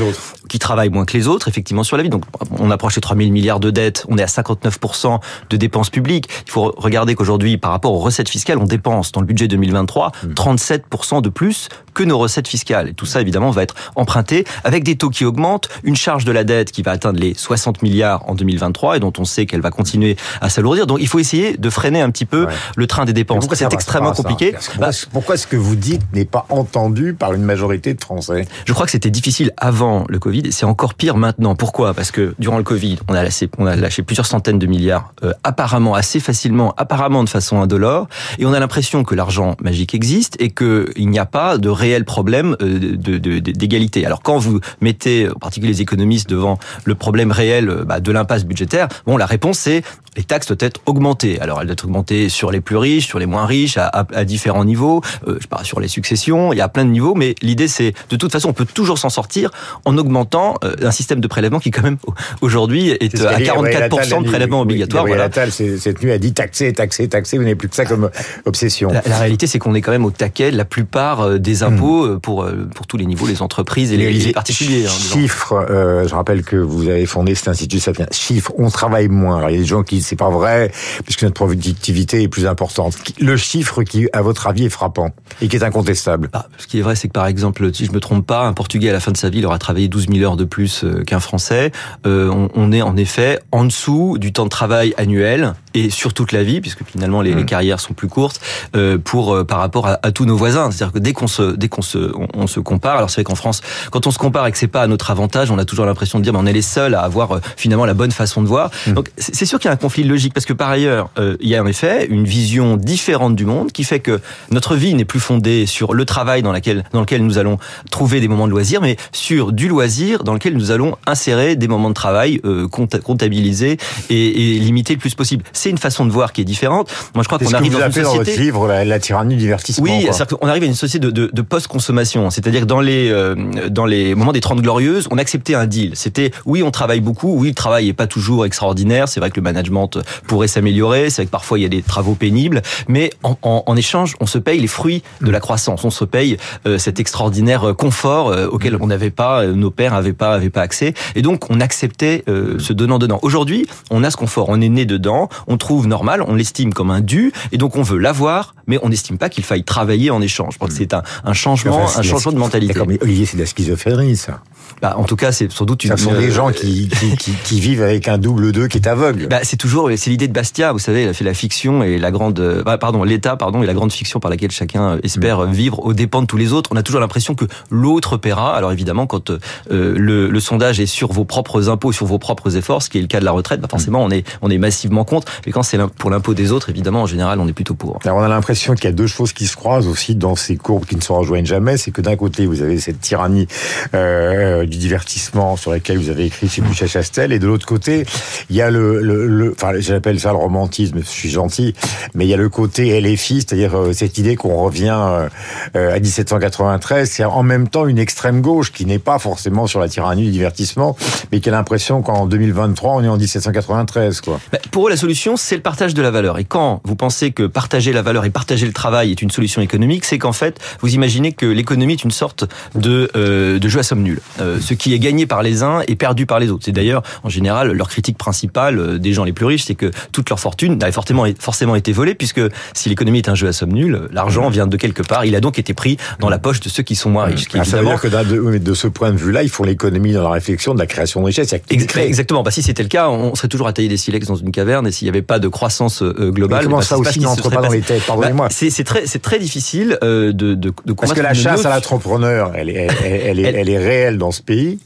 qui 0.48 0.58
travaillent 0.58 0.90
moins 0.90 1.04
que 1.04 1.16
les 1.16 1.28
autres, 1.28 1.48
effectivement, 1.48 1.84
sur 1.84 1.96
la 1.96 2.02
vie. 2.02 2.08
Donc, 2.08 2.24
on 2.58 2.70
approche 2.70 2.96
les 3.00 3.02
3 3.02 3.16
000 3.16 3.30
milliards 3.30 3.60
de 3.60 3.70
dettes, 3.70 4.04
on 4.08 4.18
est 4.18 4.22
à 4.22 4.26
59% 4.26 5.20
de 5.48 5.56
dépenses 5.56 5.88
publiques. 5.88 6.28
Il 6.46 6.50
faut 6.50 6.74
regarder 6.76 7.14
qu'aujourd'hui, 7.14 7.56
par 7.56 7.70
rapport 7.70 7.92
aux 7.94 7.98
recettes 7.98 8.28
fiscales, 8.28 8.58
on 8.58 8.64
dépense 8.64 9.10
dans 9.12 9.20
le 9.22 9.26
budget 9.26 9.48
2023 9.48 10.12
37% 10.34 11.22
de 11.22 11.28
plus 11.30 11.68
que 11.94 12.02
nos 12.04 12.18
recettes 12.18 12.46
fiscales. 12.48 12.88
Et 12.90 12.92
tout 12.94 13.06
ça, 13.06 13.20
évidemment, 13.22 13.50
va 13.50 13.62
être 13.62 13.74
emprunté 13.96 14.44
avec 14.64 14.84
des 14.84 14.96
taux 14.96 15.08
qui 15.10 15.24
augmentent, 15.24 15.68
une 15.82 15.96
charge 15.96 16.24
de 16.26 16.32
la 16.32 16.44
dette 16.44 16.72
qui 16.72 16.82
va 16.82 16.90
atteindre 16.92 17.18
les 17.18 17.32
60 17.34 17.82
milliards 17.82 18.28
en 18.28 18.34
2023 18.34 18.96
et 18.98 19.00
dont 19.00 19.12
on 19.18 19.24
sait 19.24 19.46
qu'elle 19.46 19.60
va 19.62 19.70
continuer 19.70 20.16
à 20.42 20.50
s'alourdir. 20.50 20.86
Donc, 20.86 20.98
il 21.00 21.08
faut 21.08 21.18
essayer 21.18 21.56
de 21.56 21.70
freiner 21.70 22.00
un 22.02 22.10
petit 22.10 22.26
peu 22.26 22.44
Ouais. 22.46 22.52
le 22.76 22.86
train 22.86 23.04
des 23.06 23.12
dépenses. 23.12 23.46
C'est 23.54 23.72
extrêmement 23.72 24.12
compliqué. 24.12 24.54
Bah, 24.78 24.90
pourquoi 25.12 25.36
ce 25.38 25.46
que 25.46 25.56
vous 25.56 25.76
dites 25.76 26.02
n'est 26.12 26.24
pas 26.26 26.44
entendu 26.50 27.14
par 27.14 27.32
une 27.32 27.42
majorité 27.42 27.94
de 27.94 28.00
Français? 28.00 28.46
Je 28.66 28.72
crois 28.72 28.84
que 28.86 28.92
c'était 28.92 29.10
difficile 29.10 29.52
avant 29.56 30.04
le 30.08 30.18
Covid 30.18 30.40
et 30.46 30.50
c'est 30.52 30.66
encore 30.66 30.94
pire 30.94 31.16
maintenant. 31.16 31.54
Pourquoi? 31.54 31.94
Parce 31.94 32.10
que 32.10 32.34
durant 32.38 32.58
le 32.58 32.64
Covid, 32.64 32.89
on 33.08 33.14
a 33.14 33.76
lâché, 33.76 34.02
plusieurs 34.02 34.26
centaines 34.26 34.58
de 34.58 34.66
milliards, 34.66 35.12
euh, 35.24 35.32
apparemment 35.44 35.94
assez 35.94 36.20
facilement, 36.20 36.74
apparemment 36.76 37.24
de 37.24 37.28
façon 37.28 37.60
indolore, 37.60 38.08
et 38.38 38.46
on 38.46 38.52
a 38.52 38.60
l'impression 38.60 39.04
que 39.04 39.14
l'argent 39.14 39.56
magique 39.62 39.94
existe 39.94 40.36
et 40.40 40.50
qu'il 40.50 41.08
n'y 41.08 41.18
a 41.18 41.26
pas 41.26 41.58
de 41.58 41.68
réel 41.68 42.04
problème 42.04 42.56
euh, 42.62 42.96
d'égalité. 43.40 44.06
Alors 44.06 44.22
quand 44.22 44.38
vous 44.38 44.60
mettez, 44.80 45.28
en 45.28 45.38
particulier 45.38 45.72
les 45.72 45.82
économistes, 45.82 46.28
devant 46.28 46.58
le 46.84 46.94
problème 46.94 47.32
réel 47.32 47.68
euh, 47.68 47.84
bah, 47.84 48.00
de 48.00 48.12
l'impasse 48.12 48.44
budgétaire, 48.44 48.88
bon, 49.06 49.16
la 49.16 49.26
réponse 49.26 49.58
c'est 49.58 49.82
les 50.16 50.24
taxes 50.24 50.46
doivent 50.48 50.58
être 50.60 50.80
augmentées. 50.86 51.40
Alors 51.40 51.60
elles 51.60 51.66
doivent 51.66 51.74
être 51.74 51.84
augmentées 51.84 52.28
sur 52.28 52.50
les 52.50 52.60
plus 52.60 52.76
riches, 52.76 53.06
sur 53.06 53.18
les 53.18 53.26
moins 53.26 53.46
riches, 53.46 53.76
à, 53.76 53.86
à- 53.86 54.06
à 54.14 54.24
différents 54.24 54.64
niveaux, 54.64 55.02
euh, 55.28 55.38
je 55.40 55.46
pas, 55.46 55.62
sur 55.64 55.80
les 55.80 55.88
successions, 55.88 56.52
il 56.52 56.56
y 56.56 56.60
a 56.60 56.68
plein 56.68 56.84
de 56.84 56.90
niveaux, 56.90 57.14
mais 57.14 57.34
l'idée 57.42 57.68
c'est, 57.68 57.92
de 58.10 58.16
toute 58.16 58.32
façon, 58.32 58.48
on 58.48 58.52
peut 58.52 58.64
toujours 58.66 58.98
s'en 58.98 59.08
sortir 59.10 59.50
en 59.84 59.96
augmentant 59.98 60.56
euh, 60.64 60.74
un 60.82 60.90
système 60.90 61.20
de 61.20 61.28
prélèvement 61.28 61.58
qui 61.60 61.70
quand 61.70 61.82
même 61.82 61.98
aujourd'hui 62.40 62.90
est, 62.90 63.14
à 63.24 63.36
dit 63.36 63.44
Gabriel 63.44 63.82
Attal 63.84 64.00
44% 64.00 64.22
de 64.22 64.28
prélèvement. 64.28 64.58
Oui, 64.58 64.62
obligatoire. 64.64 65.04
Gabriel 65.04 65.30
Voilà. 65.30 65.44
Attal, 65.44 65.52
cette 65.78 66.02
nuit, 66.02 66.10
a 66.12 66.18
dit 66.18 66.32
taxer, 66.32 66.72
taxer, 66.72 67.08
taxer. 67.08 67.36
Vous 67.36 67.42
n'avez 67.44 67.54
plus 67.54 67.68
que 67.68 67.76
ça 67.76 67.84
comme 67.84 68.10
obsession. 68.44 68.90
La, 68.92 69.02
la 69.06 69.18
réalité, 69.18 69.46
c'est 69.46 69.58
qu'on 69.58 69.74
est 69.74 69.80
quand 69.80 69.92
même 69.92 70.04
au 70.04 70.10
taquet 70.10 70.50
de 70.50 70.56
la 70.56 70.64
plupart 70.64 71.20
euh, 71.20 71.38
des 71.38 71.62
impôts 71.62 72.04
euh, 72.04 72.18
pour 72.20 72.46
pour 72.74 72.86
tous 72.86 72.96
les 72.96 73.06
niveaux, 73.06 73.26
les 73.26 73.42
entreprises 73.42 73.92
et 73.92 73.96
les, 73.96 74.32
particuliers. 74.32 74.86
hein. 74.86 74.90
Chiffres, 74.90 75.54
euh, 75.70 76.06
je 76.08 76.14
rappelle 76.14 76.42
que 76.42 76.56
vous 76.56 76.88
avez 76.88 77.06
fondé 77.06 77.34
cet 77.34 77.48
institut 77.48 77.80
Sapiens. 77.80 78.06
Chiffres, 78.10 78.52
on 78.58 78.70
travaille 78.70 79.08
moins. 79.08 79.38
Alors, 79.38 79.50
il 79.50 79.54
y 79.54 79.58
a 79.58 79.60
des 79.60 79.66
gens 79.66 79.82
qui 79.82 79.99
dites 80.00 80.08
c'est 80.08 80.16
pas 80.16 80.30
vrai, 80.30 80.70
puisque 81.04 81.22
notre 81.22 81.34
productivité 81.34 82.22
est 82.22 82.28
plus 82.28 82.46
importante. 82.46 82.96
Le 83.20 83.36
chiffre 83.36 83.82
qui, 83.82 84.08
à 84.12 84.22
votre 84.22 84.46
avis, 84.46 84.64
est 84.64 84.70
frappant 84.70 85.10
et 85.40 85.48
qui 85.48 85.56
est 85.56 85.62
incontestable. 85.62 86.30
Ah, 86.32 86.46
ce 86.58 86.66
qui 86.66 86.78
est 86.78 86.82
vrai, 86.82 86.96
c'est 86.96 87.08
que 87.08 87.12
par 87.12 87.26
exemple, 87.26 87.72
si 87.74 87.86
je 87.86 87.92
me 87.92 88.00
trompe 88.00 88.26
pas, 88.26 88.44
un 88.44 88.52
Portugais 88.52 88.90
à 88.90 88.92
la 88.92 89.00
fin 89.00 89.12
de 89.12 89.16
sa 89.16 89.30
vie, 89.30 89.38
il 89.38 89.46
aura 89.46 89.58
travaillé 89.58 89.88
12 89.88 90.08
000 90.12 90.24
heures 90.24 90.36
de 90.36 90.44
plus 90.44 90.84
euh, 90.84 91.02
qu'un 91.04 91.20
Français. 91.20 91.72
Euh, 92.06 92.48
on, 92.54 92.72
est 92.72 92.82
en 92.82 92.96
effet 92.96 93.40
en 93.52 93.64
dessous 93.64 94.16
du 94.18 94.32
temps 94.32 94.44
de 94.44 94.50
travail 94.50 94.94
annuel 94.96 95.54
et 95.74 95.90
sur 95.90 96.14
toute 96.14 96.32
la 96.32 96.42
vie, 96.42 96.60
puisque 96.60 96.84
finalement 96.84 97.22
les, 97.22 97.34
les 97.34 97.42
mm. 97.42 97.46
carrières 97.46 97.80
sont 97.80 97.94
plus 97.94 98.08
courtes, 98.08 98.40
euh, 98.76 98.98
pour 98.98 99.34
euh, 99.34 99.44
par 99.44 99.58
rapport 99.58 99.86
à, 99.86 99.98
à, 100.02 100.12
tous 100.12 100.24
nos 100.24 100.36
voisins. 100.36 100.70
C'est-à-dire 100.70 100.92
que 100.92 100.98
dès 100.98 101.12
qu'on 101.12 101.26
se 101.26 101.54
dès 101.56 101.68
qu'on 101.68 101.82
se 101.82 102.12
on, 102.34 102.46
se 102.46 102.60
compare, 102.60 102.96
alors 102.96 103.10
c'est 103.10 103.16
vrai 103.16 103.24
qu'en 103.24 103.34
France, 103.34 103.60
quand 103.90 104.06
on 104.06 104.10
se 104.10 104.18
compare 104.18 104.46
et 104.46 104.52
que 104.52 104.58
c'est 104.58 104.66
pas 104.66 104.82
à 104.82 104.86
notre 104.86 105.10
avantage, 105.10 105.50
on 105.50 105.58
a 105.58 105.64
toujours 105.64 105.86
l'impression 105.86 106.18
de 106.18 106.24
dire, 106.24 106.32
mais 106.32 106.38
on 106.38 106.46
est 106.46 106.52
les 106.52 106.62
seuls 106.62 106.94
à 106.94 107.02
avoir 107.02 107.36
euh, 107.36 107.40
finalement 107.56 107.84
la 107.84 107.94
bonne 107.94 108.10
façon 108.10 108.42
de 108.42 108.48
voir. 108.48 108.70
Mm. 108.86 108.92
Donc 108.92 109.10
c'est 109.16 109.44
sûr 109.44 109.58
qu'il 109.58 109.68
y 109.68 109.70
a 109.70 109.74
un 109.74 109.76
conflit 109.76 110.04
logique 110.04 110.34
parce 110.34 110.46
que 110.46 110.52
par 110.52 110.70
ailleurs, 110.70 111.10
euh, 111.18 111.36
il 111.40 111.48
y 111.48 111.54
a 111.54 111.62
en 111.62 111.66
effet 111.66 112.06
une 112.06 112.24
vision 112.24 112.76
différente 112.76 113.36
du 113.36 113.46
monde 113.46 113.72
qui 113.72 113.84
fait 113.84 114.00
que 114.00 114.20
notre 114.50 114.76
vie 114.76 114.94
n'est 114.94 115.04
plus 115.04 115.20
fondée 115.20 115.66
sur 115.66 115.94
le 115.94 116.04
travail 116.04 116.42
dans 116.42 116.52
laquelle 116.52 116.84
dans 116.92 117.00
lequel 117.00 117.24
nous 117.24 117.38
allons 117.38 117.58
trouver 117.90 118.20
des 118.20 118.28
moments 118.28 118.46
de 118.46 118.52
loisir, 118.52 118.80
mais 118.80 118.96
sur 119.12 119.52
du 119.52 119.68
loisir 119.68 120.24
dans 120.24 120.34
lequel 120.34 120.54
nous 120.54 120.70
allons 120.70 120.96
insérer 121.06 121.56
des 121.56 121.68
moments 121.68 121.90
de 121.90 121.94
travail 121.94 122.40
euh, 122.44 122.68
comptabilisés 122.68 123.78
et, 124.08 124.56
et 124.56 124.58
limités 124.58 124.94
le 124.94 125.00
plus 125.00 125.14
possible 125.14 125.44
c'est 125.60 125.70
une 125.70 125.78
façon 125.78 126.06
de 126.06 126.10
voir 126.10 126.32
qui 126.32 126.40
est 126.40 126.44
différente. 126.44 126.90
Moi, 127.14 127.22
je 127.22 127.28
crois 127.28 127.38
qu'on 127.38 127.52
arrive 127.52 127.72
dans 127.72 127.78
une 127.78 127.92
société. 127.92 128.02
Dans 128.02 128.14
votre 128.14 128.40
livre, 128.40 128.68
la, 128.68 128.84
la 128.84 128.98
tyrannie 128.98 129.34
du 129.36 129.40
divertissement. 129.40 129.84
Oui, 129.84 130.02
c'est-à-dire 130.10 130.38
qu'on 130.38 130.48
arrive 130.48 130.62
à 130.62 130.66
une 130.66 130.74
société 130.74 131.06
de, 131.06 131.10
de, 131.10 131.30
de 131.32 131.42
post-consommation. 131.42 132.30
C'est-à-dire 132.30 132.62
que 132.62 132.66
dans 132.66 132.80
les 132.80 133.10
euh, 133.10 133.34
dans 133.68 133.86
les 133.86 134.14
moments 134.14 134.32
des 134.32 134.40
30 134.40 134.60
glorieuses, 134.60 135.08
on 135.10 135.18
acceptait 135.18 135.54
un 135.54 135.66
deal. 135.66 135.92
C'était 135.94 136.30
oui, 136.46 136.62
on 136.62 136.70
travaille 136.70 137.00
beaucoup. 137.00 137.34
Oui, 137.36 137.48
le 137.48 137.54
travail 137.54 137.88
est 137.88 137.92
pas 137.94 138.06
toujours 138.06 138.46
extraordinaire. 138.46 139.08
C'est 139.08 139.20
vrai 139.20 139.30
que 139.30 139.36
le 139.36 139.42
management 139.42 139.90
pourrait 140.26 140.48
s'améliorer. 140.48 141.10
C'est 141.10 141.22
vrai 141.22 141.26
que 141.26 141.30
parfois 141.30 141.58
il 141.58 141.62
y 141.62 141.66
a 141.66 141.68
des 141.68 141.82
travaux 141.82 142.14
pénibles, 142.14 142.62
mais 142.88 143.10
en, 143.22 143.36
en, 143.42 143.62
en, 143.66 143.76
échange, 143.76 144.14
on 144.20 144.26
se 144.26 144.38
paye 144.38 144.60
les 144.60 144.66
fruits 144.66 145.02
de 145.20 145.30
la 145.30 145.40
croissance. 145.40 145.84
On 145.84 145.90
se 145.90 146.04
paye 146.04 146.36
euh, 146.66 146.78
cet 146.78 147.00
extraordinaire 147.00 147.74
confort 147.76 148.30
euh, 148.30 148.46
auquel 148.46 148.76
on 148.80 148.86
n'avait 148.86 149.10
pas, 149.10 149.42
euh, 149.42 149.52
nos 149.54 149.70
pères 149.70 149.92
n'avaient 149.92 150.12
pas, 150.12 150.34
avaient 150.34 150.50
pas 150.50 150.62
accès. 150.62 150.94
Et 151.14 151.22
donc 151.22 151.50
on 151.50 151.60
acceptait 151.60 152.24
euh, 152.28 152.58
ce 152.58 152.72
donnant 152.72 152.98
donnant. 152.98 153.18
Aujourd'hui, 153.22 153.66
on 153.90 154.04
a 154.04 154.10
ce 154.10 154.16
confort. 154.16 154.46
On 154.48 154.60
est 154.60 154.68
né 154.68 154.84
dedans. 154.84 155.28
On 155.50 155.58
trouve 155.58 155.86
normal, 155.86 156.22
on 156.26 156.34
l'estime 156.34 156.72
comme 156.72 156.90
un 156.90 157.00
dû, 157.00 157.32
et 157.52 157.58
donc 157.58 157.76
on 157.76 157.82
veut 157.82 157.98
l'avoir, 157.98 158.54
mais 158.66 158.78
on 158.82 158.88
n'estime 158.88 159.18
pas 159.18 159.28
qu'il 159.28 159.44
faille 159.44 159.64
travailler 159.64 160.10
en 160.10 160.22
échange. 160.22 160.54
Je 160.54 160.58
crois 160.58 160.68
que 160.68 160.74
c'est 160.74 160.94
un, 160.94 161.02
un 161.24 161.34
changement, 161.34 161.86
un 161.94 162.02
changement 162.02 162.32
de 162.32 162.38
mentalité. 162.38 162.80
Mais 162.86 162.98
Olivier, 163.02 163.26
c'est 163.26 163.36
de 163.36 163.42
la 163.42 163.46
schizophrénie, 163.46 164.16
ça. 164.16 164.40
Bah, 164.80 164.94
en 164.96 165.04
tout 165.04 165.16
cas, 165.16 165.32
c'est 165.32 165.50
sans 165.50 165.64
doute 165.64 165.84
une. 165.84 165.90
Ce 165.90 166.04
sont 166.04 166.12
des 166.12 166.30
gens 166.30 166.52
qui, 166.52 166.88
qui, 166.88 167.16
qui, 167.16 167.32
qui, 167.32 167.60
vivent 167.60 167.82
avec 167.82 168.08
un 168.08 168.16
double 168.16 168.52
2 168.52 168.68
qui 168.68 168.78
est 168.78 168.86
aveugle. 168.86 169.26
Bah, 169.26 169.40
c'est 169.42 169.56
toujours, 169.56 169.90
c'est 169.96 170.10
l'idée 170.10 170.28
de 170.28 170.32
Bastia. 170.32 170.72
Vous 170.72 170.78
savez, 170.78 171.02
il 171.02 171.08
a 171.08 171.12
fait 171.12 171.24
la 171.24 171.34
fiction 171.34 171.82
et 171.82 171.98
la 171.98 172.10
grande, 172.10 172.62
bah, 172.64 172.78
pardon, 172.78 173.02
l'État, 173.02 173.36
pardon, 173.36 173.62
et 173.62 173.66
la 173.66 173.74
grande 173.74 173.92
fiction 173.92 174.20
par 174.20 174.30
laquelle 174.30 174.50
chacun 174.50 174.98
espère 175.02 175.40
mmh. 175.40 175.52
vivre 175.52 175.80
aux 175.80 175.92
dépens 175.92 176.22
de 176.22 176.26
tous 176.26 176.36
les 176.36 176.52
autres. 176.52 176.70
On 176.72 176.76
a 176.76 176.82
toujours 176.82 177.00
l'impression 177.00 177.34
que 177.34 177.44
l'autre 177.70 178.16
paiera. 178.16 178.56
Alors 178.56 178.72
évidemment, 178.72 179.06
quand 179.06 179.30
euh, 179.30 179.38
le, 179.68 180.28
le, 180.28 180.40
sondage 180.40 180.80
est 180.80 180.86
sur 180.86 181.12
vos 181.12 181.24
propres 181.24 181.68
impôts, 181.68 181.92
sur 181.92 182.06
vos 182.06 182.18
propres 182.18 182.56
efforts, 182.56 182.82
ce 182.82 182.88
qui 182.88 182.98
est 182.98 183.02
le 183.02 183.06
cas 183.06 183.20
de 183.20 183.24
la 183.24 183.32
retraite, 183.32 183.60
bah, 183.60 183.68
forcément, 183.68 184.02
on 184.02 184.10
est, 184.10 184.26
on 184.40 184.50
est 184.50 184.58
massivement 184.58 185.04
contre. 185.04 185.30
Mais 185.46 185.52
quand 185.52 185.62
c'est 185.62 185.78
pour 185.98 186.10
l'impôt 186.10 186.34
des 186.34 186.52
autres, 186.52 186.70
évidemment, 186.70 187.02
en 187.02 187.06
général, 187.06 187.40
on 187.40 187.48
est 187.48 187.52
plutôt 187.52 187.74
pour. 187.74 187.98
Alors, 188.04 188.18
on 188.18 188.22
a 188.22 188.28
l'impression 188.28 188.74
qu'il 188.74 188.84
y 188.84 188.88
a 188.88 188.92
deux 188.92 189.06
choses 189.06 189.32
qui 189.32 189.46
se 189.46 189.56
croisent 189.56 189.88
aussi 189.88 190.14
dans 190.14 190.36
ces 190.36 190.56
courbes 190.56 190.84
qui 190.84 190.96
ne 190.96 191.00
se 191.00 191.12
rejoignent 191.12 191.46
jamais. 191.46 191.76
C'est 191.76 191.90
que 191.90 192.00
d'un 192.00 192.16
côté, 192.16 192.46
vous 192.46 192.62
avez 192.62 192.78
cette 192.78 193.00
tyrannie 193.00 193.46
euh, 193.94 194.66
du 194.66 194.78
divertissement 194.78 195.56
sur 195.56 195.72
lesquels 195.72 195.98
vous 195.98 196.10
avez 196.10 196.26
écrit 196.26 196.48
chez 196.48 196.62
Boucher 196.62 196.86
Chastel, 196.86 197.32
et 197.32 197.38
de 197.38 197.46
l'autre 197.46 197.66
côté, 197.66 198.04
il 198.48 198.56
y 198.56 198.62
a 198.62 198.70
le, 198.70 199.00
le, 199.00 199.26
le 199.26 199.52
enfin, 199.52 199.72
j'appelle 199.78 200.18
ça 200.20 200.30
le 200.30 200.38
romantisme, 200.38 200.98
je 201.00 201.08
suis 201.08 201.30
gentil, 201.30 201.74
mais 202.14 202.26
il 202.26 202.28
y 202.28 202.34
a 202.34 202.36
le 202.36 202.48
côté 202.48 203.00
LFI, 203.00 203.40
c'est-à-dire 203.40 203.76
euh, 203.76 203.92
cette 203.92 204.18
idée 204.18 204.36
qu'on 204.36 204.56
revient 204.56 205.28
euh, 205.76 205.94
à 205.94 205.98
1793, 205.98 207.10
c'est 207.10 207.24
en 207.24 207.42
même 207.42 207.68
temps 207.68 207.86
une 207.86 207.98
extrême 207.98 208.40
gauche 208.40 208.72
qui 208.72 208.86
n'est 208.86 208.98
pas 208.98 209.18
forcément 209.18 209.66
sur 209.66 209.80
la 209.80 209.88
tyrannie 209.88 210.24
du 210.24 210.30
divertissement, 210.30 210.96
mais 211.32 211.40
qui 211.40 211.48
a 211.48 211.52
l'impression 211.52 212.02
qu'en 212.02 212.26
2023, 212.26 212.94
on 212.94 213.04
est 213.04 213.08
en 213.08 213.16
1793, 213.16 214.20
quoi. 214.20 214.40
Pour 214.70 214.86
eux, 214.86 214.90
la 214.90 214.96
solution, 214.96 215.29
c'est 215.36 215.56
le 215.56 215.62
partage 215.62 215.94
de 215.94 216.02
la 216.02 216.10
valeur. 216.10 216.38
Et 216.38 216.44
quand 216.44 216.80
vous 216.84 216.96
pensez 216.96 217.30
que 217.32 217.44
partager 217.44 217.92
la 217.92 218.02
valeur 218.02 218.24
et 218.24 218.30
partager 218.30 218.66
le 218.66 218.72
travail 218.72 219.10
est 219.10 219.22
une 219.22 219.30
solution 219.30 219.62
économique, 219.62 220.04
c'est 220.04 220.18
qu'en 220.18 220.32
fait, 220.32 220.58
vous 220.80 220.94
imaginez 220.94 221.32
que 221.32 221.46
l'économie 221.46 221.94
est 221.94 222.04
une 222.04 222.10
sorte 222.10 222.44
de, 222.74 223.10
euh, 223.16 223.58
de 223.58 223.68
jeu 223.68 223.80
à 223.80 223.82
somme 223.82 224.02
nulle. 224.02 224.20
Euh, 224.40 224.58
ce 224.60 224.74
qui 224.74 224.94
est 224.94 224.98
gagné 224.98 225.26
par 225.26 225.42
les 225.42 225.62
uns 225.62 225.82
et 225.88 225.96
perdu 225.96 226.26
par 226.26 226.38
les 226.38 226.50
autres. 226.50 226.64
C'est 226.64 226.72
d'ailleurs, 226.72 227.02
en 227.22 227.28
général, 227.28 227.72
leur 227.72 227.88
critique 227.88 228.18
principale 228.18 228.78
euh, 228.78 228.98
des 228.98 229.12
gens 229.12 229.24
les 229.24 229.32
plus 229.32 229.46
riches, 229.46 229.64
c'est 229.64 229.74
que 229.74 229.90
toute 230.12 230.28
leur 230.28 230.40
fortune 230.40 230.78
avait 230.82 230.92
forcément, 230.92 231.26
forcément 231.38 231.74
été 231.74 231.92
volée, 231.92 232.14
puisque 232.14 232.40
si 232.74 232.88
l'économie 232.88 233.18
est 233.18 233.28
un 233.28 233.34
jeu 233.34 233.48
à 233.48 233.52
somme 233.52 233.72
nulle, 233.72 234.08
l'argent 234.12 234.48
vient 234.50 234.66
de 234.66 234.76
quelque 234.76 235.02
part. 235.02 235.24
Il 235.24 235.34
a 235.34 235.40
donc 235.40 235.58
été 235.58 235.74
pris 235.74 235.96
dans 236.18 236.28
la 236.28 236.38
poche 236.38 236.60
de 236.60 236.68
ceux 236.68 236.82
qui 236.82 236.94
sont 236.94 237.10
moins 237.10 237.24
riches. 237.24 237.48
Qui, 237.48 237.58
ah, 237.58 237.64
ça 237.64 237.78
veut 237.78 237.86
dire 237.86 238.00
que 238.00 238.08
de, 238.08 238.58
de, 238.58 238.74
ce 238.74 238.86
point 238.86 239.12
de 239.12 239.16
vue-là, 239.16 239.42
ils 239.42 239.48
font 239.48 239.64
l'économie 239.64 240.12
dans 240.12 240.22
la 240.22 240.30
réflexion 240.30 240.74
de 240.74 240.78
la 240.78 240.86
création 240.86 241.20
de 241.20 241.26
richesse. 241.26 241.54
Exactement. 241.70 242.42
Bah, 242.42 242.50
si 242.50 242.62
c'était 242.62 242.82
le 242.82 242.88
cas, 242.88 243.08
on 243.08 243.34
serait 243.34 243.48
toujours 243.48 243.66
à 243.66 243.72
tailler 243.72 243.88
des 243.88 243.96
silex 243.96 244.26
dans 244.26 244.36
une 244.36 244.50
caverne, 244.50 244.86
et 244.86 244.92
s'il 244.92 245.06
n'y 245.06 245.10
avait 245.10 245.19
pas 245.22 245.38
de 245.38 245.48
croissance 245.48 246.02
euh, 246.02 246.30
globale, 246.30 246.64
comment 246.64 246.78
bah, 246.78 246.82
ça 246.82 246.98
aussi 246.98 247.20
n'entre 247.20 247.50
pas, 247.50 247.62
dans 247.62 247.68
les 247.68 247.80
têtes 247.80 248.04
Pardonnez-moi. 248.06 248.48
Bah, 248.48 248.54
c'est 248.54 249.20
très, 249.22 249.38
difficile 249.38 249.98
euh, 250.02 250.32
de, 250.32 250.54
de, 250.54 250.72
de 250.84 250.92
Parce 250.92 251.12
que 251.12 251.20
la 251.20 251.34
chasse 251.34 251.64
à 251.64 251.74
l'entrepreneur, 251.74 252.52
elle, 252.54 252.70
elle, 252.70 252.90
elle, 253.04 253.40
elle, 253.40 253.56
elle, 253.56 253.68
est 253.68 253.78
réelle 253.78 254.18
dans 254.18 254.30
ce 254.30 254.42
pays. 254.42 254.78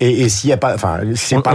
Et, 0.00 0.22
et 0.22 0.28
s'il 0.28 0.48
n'y 0.48 0.54
a 0.54 0.56
pas, 0.56 0.74
enfin, 0.74 1.00
c'est 1.14 1.40
pas, 1.40 1.54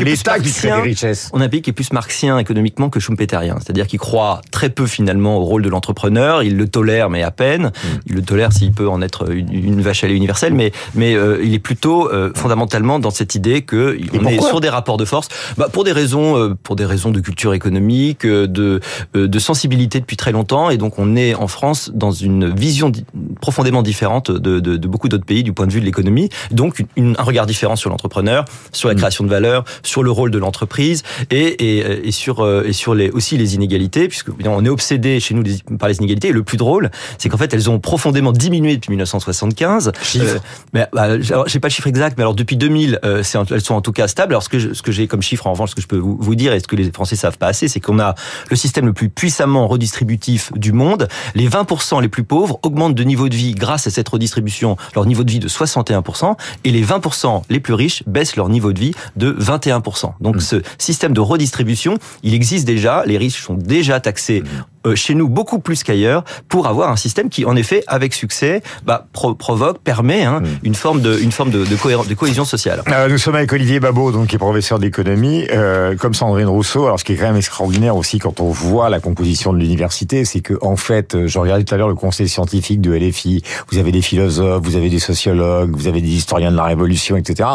l'État 0.00 0.38
qui 0.38 0.52
crée 0.52 0.68
des 0.68 0.80
richesses. 0.80 1.30
On 1.32 1.40
a 1.40 1.44
un 1.44 1.48
pays 1.48 1.62
qui 1.62 1.70
est 1.70 1.74
plus 1.74 1.92
marxien 1.92 2.38
économiquement 2.38 2.90
que 2.90 3.00
schumpeterien. 3.00 3.56
C'est-à-dire 3.60 3.86
qu'il 3.86 3.98
croit 3.98 4.40
très 4.50 4.70
peu 4.70 4.86
finalement 4.86 5.38
au 5.38 5.44
rôle 5.44 5.62
de 5.62 5.68
l'entrepreneur. 5.68 6.42
Il 6.42 6.56
le 6.56 6.68
tolère, 6.68 7.10
mais 7.10 7.22
à 7.22 7.30
peine. 7.30 7.66
Mm. 7.66 7.88
Il 8.06 8.14
le 8.14 8.22
tolère 8.22 8.52
s'il 8.52 8.72
peut 8.72 8.88
en 8.88 9.02
être 9.02 9.30
une, 9.30 9.52
une 9.52 9.80
vache 9.80 10.04
à 10.04 10.08
lait 10.08 10.14
universelle, 10.14 10.54
mais, 10.54 10.72
mais 10.94 11.14
euh, 11.14 11.40
il 11.42 11.54
est 11.54 11.58
plutôt 11.58 12.10
euh, 12.10 12.32
fondamentalement 12.34 12.98
dans 12.98 13.10
cette 13.10 13.34
idée 13.34 13.62
que 13.62 13.98
on 14.14 14.26
est 14.26 14.40
sur 14.40 14.60
des 14.60 14.68
rapports 14.68 14.96
de 14.96 15.04
force, 15.04 15.28
bah, 15.56 15.68
pour 15.72 15.84
des 15.84 15.92
raisons, 15.92 16.36
euh, 16.36 16.54
pour 16.62 16.76
des 16.76 16.84
raisons 16.84 16.91
de 16.92 17.20
culture 17.20 17.54
économique, 17.54 18.24
euh, 18.24 18.46
de, 18.46 18.80
euh, 19.16 19.28
de 19.28 19.38
sensibilité 19.38 20.00
depuis 20.00 20.16
très 20.16 20.32
longtemps, 20.32 20.70
et 20.70 20.76
donc 20.76 20.98
on 20.98 21.16
est 21.16 21.34
en 21.34 21.48
France 21.48 21.90
dans 21.94 22.10
une 22.10 22.54
vision 22.54 22.92
profondément 23.40 23.82
différente 23.82 24.30
de, 24.30 24.60
de, 24.60 24.76
de 24.76 24.88
beaucoup 24.88 25.08
d'autres 25.08 25.24
pays 25.24 25.42
du 25.42 25.52
point 25.52 25.66
de 25.66 25.72
vue 25.72 25.80
de 25.80 25.84
l'économie, 25.84 26.28
donc 26.50 26.84
une, 26.96 27.14
un 27.18 27.22
regard 27.22 27.46
différent 27.46 27.76
sur 27.76 27.90
l'entrepreneur, 27.90 28.44
sur 28.72 28.88
la 28.88 28.94
mm. 28.94 28.98
création 28.98 29.24
de 29.24 29.30
valeur, 29.30 29.64
sur 29.82 30.02
le 30.02 30.10
rôle 30.10 30.30
de 30.30 30.38
l'entreprise 30.38 31.02
et, 31.30 31.38
et, 31.38 32.08
et, 32.08 32.12
sur 32.12 32.46
et 32.64 32.72
sur 32.72 32.94
les 32.94 33.10
aussi 33.10 33.36
les 33.36 33.54
inégalités, 33.54 34.08
puisque 34.08 34.28
on 34.44 34.64
est 34.64 34.68
obsédé 34.68 35.20
chez 35.20 35.34
nous 35.34 35.42
par 35.78 35.88
les 35.88 35.96
inégalités. 35.96 36.28
Et 36.28 36.32
le 36.32 36.42
plus 36.42 36.56
drôle, 36.56 36.90
c'est 37.18 37.28
qu'en 37.28 37.38
fait 37.38 37.52
elles 37.54 37.70
ont 37.70 37.80
profondément 37.80 38.32
diminué 38.32 38.76
depuis 38.76 38.90
1975. 38.90 39.92
Chiffre. 40.02 40.40
mais 40.72 40.86
bah, 40.92 41.20
j'ai 41.20 41.60
pas 41.60 41.68
le 41.68 41.72
chiffre 41.72 41.88
exact, 41.88 42.16
mais 42.16 42.22
alors 42.22 42.34
depuis 42.34 42.56
2000, 42.56 43.00
euh, 43.04 43.22
elles 43.50 43.60
sont 43.60 43.74
en 43.74 43.80
tout 43.80 43.92
cas 43.92 44.08
stables. 44.08 44.32
Alors 44.32 44.42
ce 44.42 44.48
que 44.48 44.74
ce 44.74 44.82
que 44.82 44.92
j'ai 44.92 45.06
comme 45.06 45.22
chiffre 45.22 45.46
en 45.46 45.52
revanche, 45.52 45.70
ce 45.70 45.74
que 45.74 45.82
je 45.82 45.86
peux 45.86 45.98
vous, 45.98 46.16
vous 46.18 46.34
dire 46.34 46.52
et 46.52 46.60
ce 46.60 46.66
que 46.66 46.76
les 46.76 46.81
Français 46.90 47.16
savent 47.16 47.38
pas 47.38 47.48
assez, 47.48 47.68
c'est 47.68 47.80
qu'on 47.80 47.98
a 47.98 48.14
le 48.50 48.56
système 48.56 48.86
le 48.86 48.92
plus 48.92 49.08
puissamment 49.08 49.66
redistributif 49.66 50.52
du 50.54 50.72
monde. 50.72 51.08
Les 51.34 51.48
20% 51.48 52.00
les 52.00 52.08
plus 52.08 52.24
pauvres 52.24 52.58
augmentent 52.62 52.94
de 52.94 53.04
niveau 53.04 53.28
de 53.28 53.34
vie 53.34 53.54
grâce 53.54 53.86
à 53.86 53.90
cette 53.90 54.08
redistribution, 54.08 54.76
leur 54.94 55.06
niveau 55.06 55.24
de 55.24 55.30
vie 55.30 55.38
de 55.38 55.48
61%, 55.48 56.36
et 56.64 56.70
les 56.70 56.84
20% 56.84 57.42
les 57.48 57.60
plus 57.60 57.74
riches 57.74 58.02
baissent 58.06 58.36
leur 58.36 58.48
niveau 58.48 58.72
de 58.72 58.80
vie 58.80 58.94
de 59.16 59.32
21%. 59.32 60.12
Donc 60.20 60.36
mmh. 60.36 60.40
ce 60.40 60.56
système 60.78 61.12
de 61.12 61.20
redistribution, 61.20 61.98
il 62.22 62.34
existe 62.34 62.66
déjà, 62.66 63.04
les 63.06 63.18
riches 63.18 63.42
sont 63.42 63.54
déjà 63.54 64.00
taxés 64.00 64.42
mmh. 64.42 64.46
Euh, 64.84 64.96
chez 64.96 65.14
nous 65.14 65.28
beaucoup 65.28 65.60
plus 65.60 65.84
qu'ailleurs 65.84 66.24
pour 66.48 66.66
avoir 66.66 66.90
un 66.90 66.96
système 66.96 67.28
qui, 67.28 67.44
en 67.44 67.54
effet, 67.54 67.84
avec 67.86 68.14
succès, 68.14 68.62
bah, 68.84 69.06
pro 69.12 69.34
provoque, 69.34 69.78
permet 69.78 70.24
hein, 70.24 70.40
mmh. 70.40 70.46
une 70.64 70.74
forme 70.74 71.00
de, 71.00 71.20
une 71.20 71.30
forme 71.30 71.50
de, 71.50 71.64
de, 71.64 72.08
de 72.08 72.14
cohésion 72.14 72.44
sociale. 72.44 72.82
Euh, 72.88 73.08
nous 73.08 73.18
sommes 73.18 73.36
avec 73.36 73.52
Olivier 73.52 73.78
Babot, 73.78 74.10
donc 74.10 74.28
qui 74.28 74.34
est 74.34 74.38
professeur 74.38 74.80
d'économie, 74.80 75.46
euh, 75.52 75.94
comme 75.96 76.14
Sandrine 76.14 76.48
Rousseau. 76.48 76.71
Alors, 76.74 76.98
ce 76.98 77.04
qui 77.04 77.12
est 77.12 77.16
quand 77.16 77.26
même 77.26 77.36
extraordinaire 77.36 77.96
aussi 77.96 78.18
quand 78.18 78.40
on 78.40 78.50
voit 78.50 78.88
la 78.88 79.00
composition 79.00 79.52
de 79.52 79.58
l'université, 79.58 80.24
c'est 80.24 80.40
que 80.40 80.54
en 80.62 80.76
fait, 80.76 81.14
euh, 81.14 81.26
je 81.26 81.38
regardais 81.38 81.64
tout 81.64 81.74
à 81.74 81.78
l'heure 81.78 81.88
le 81.88 81.94
conseil 81.94 82.28
scientifique 82.28 82.80
de 82.80 82.92
LFI. 82.92 83.42
Vous 83.70 83.78
avez 83.78 83.92
des 83.92 84.02
philosophes, 84.02 84.62
vous 84.64 84.76
avez 84.76 84.88
des 84.88 84.98
sociologues, 84.98 85.74
vous 85.74 85.86
avez 85.86 86.00
des 86.00 86.08
historiens 86.08 86.50
de 86.50 86.56
la 86.56 86.64
Révolution, 86.64 87.16
etc. 87.16 87.48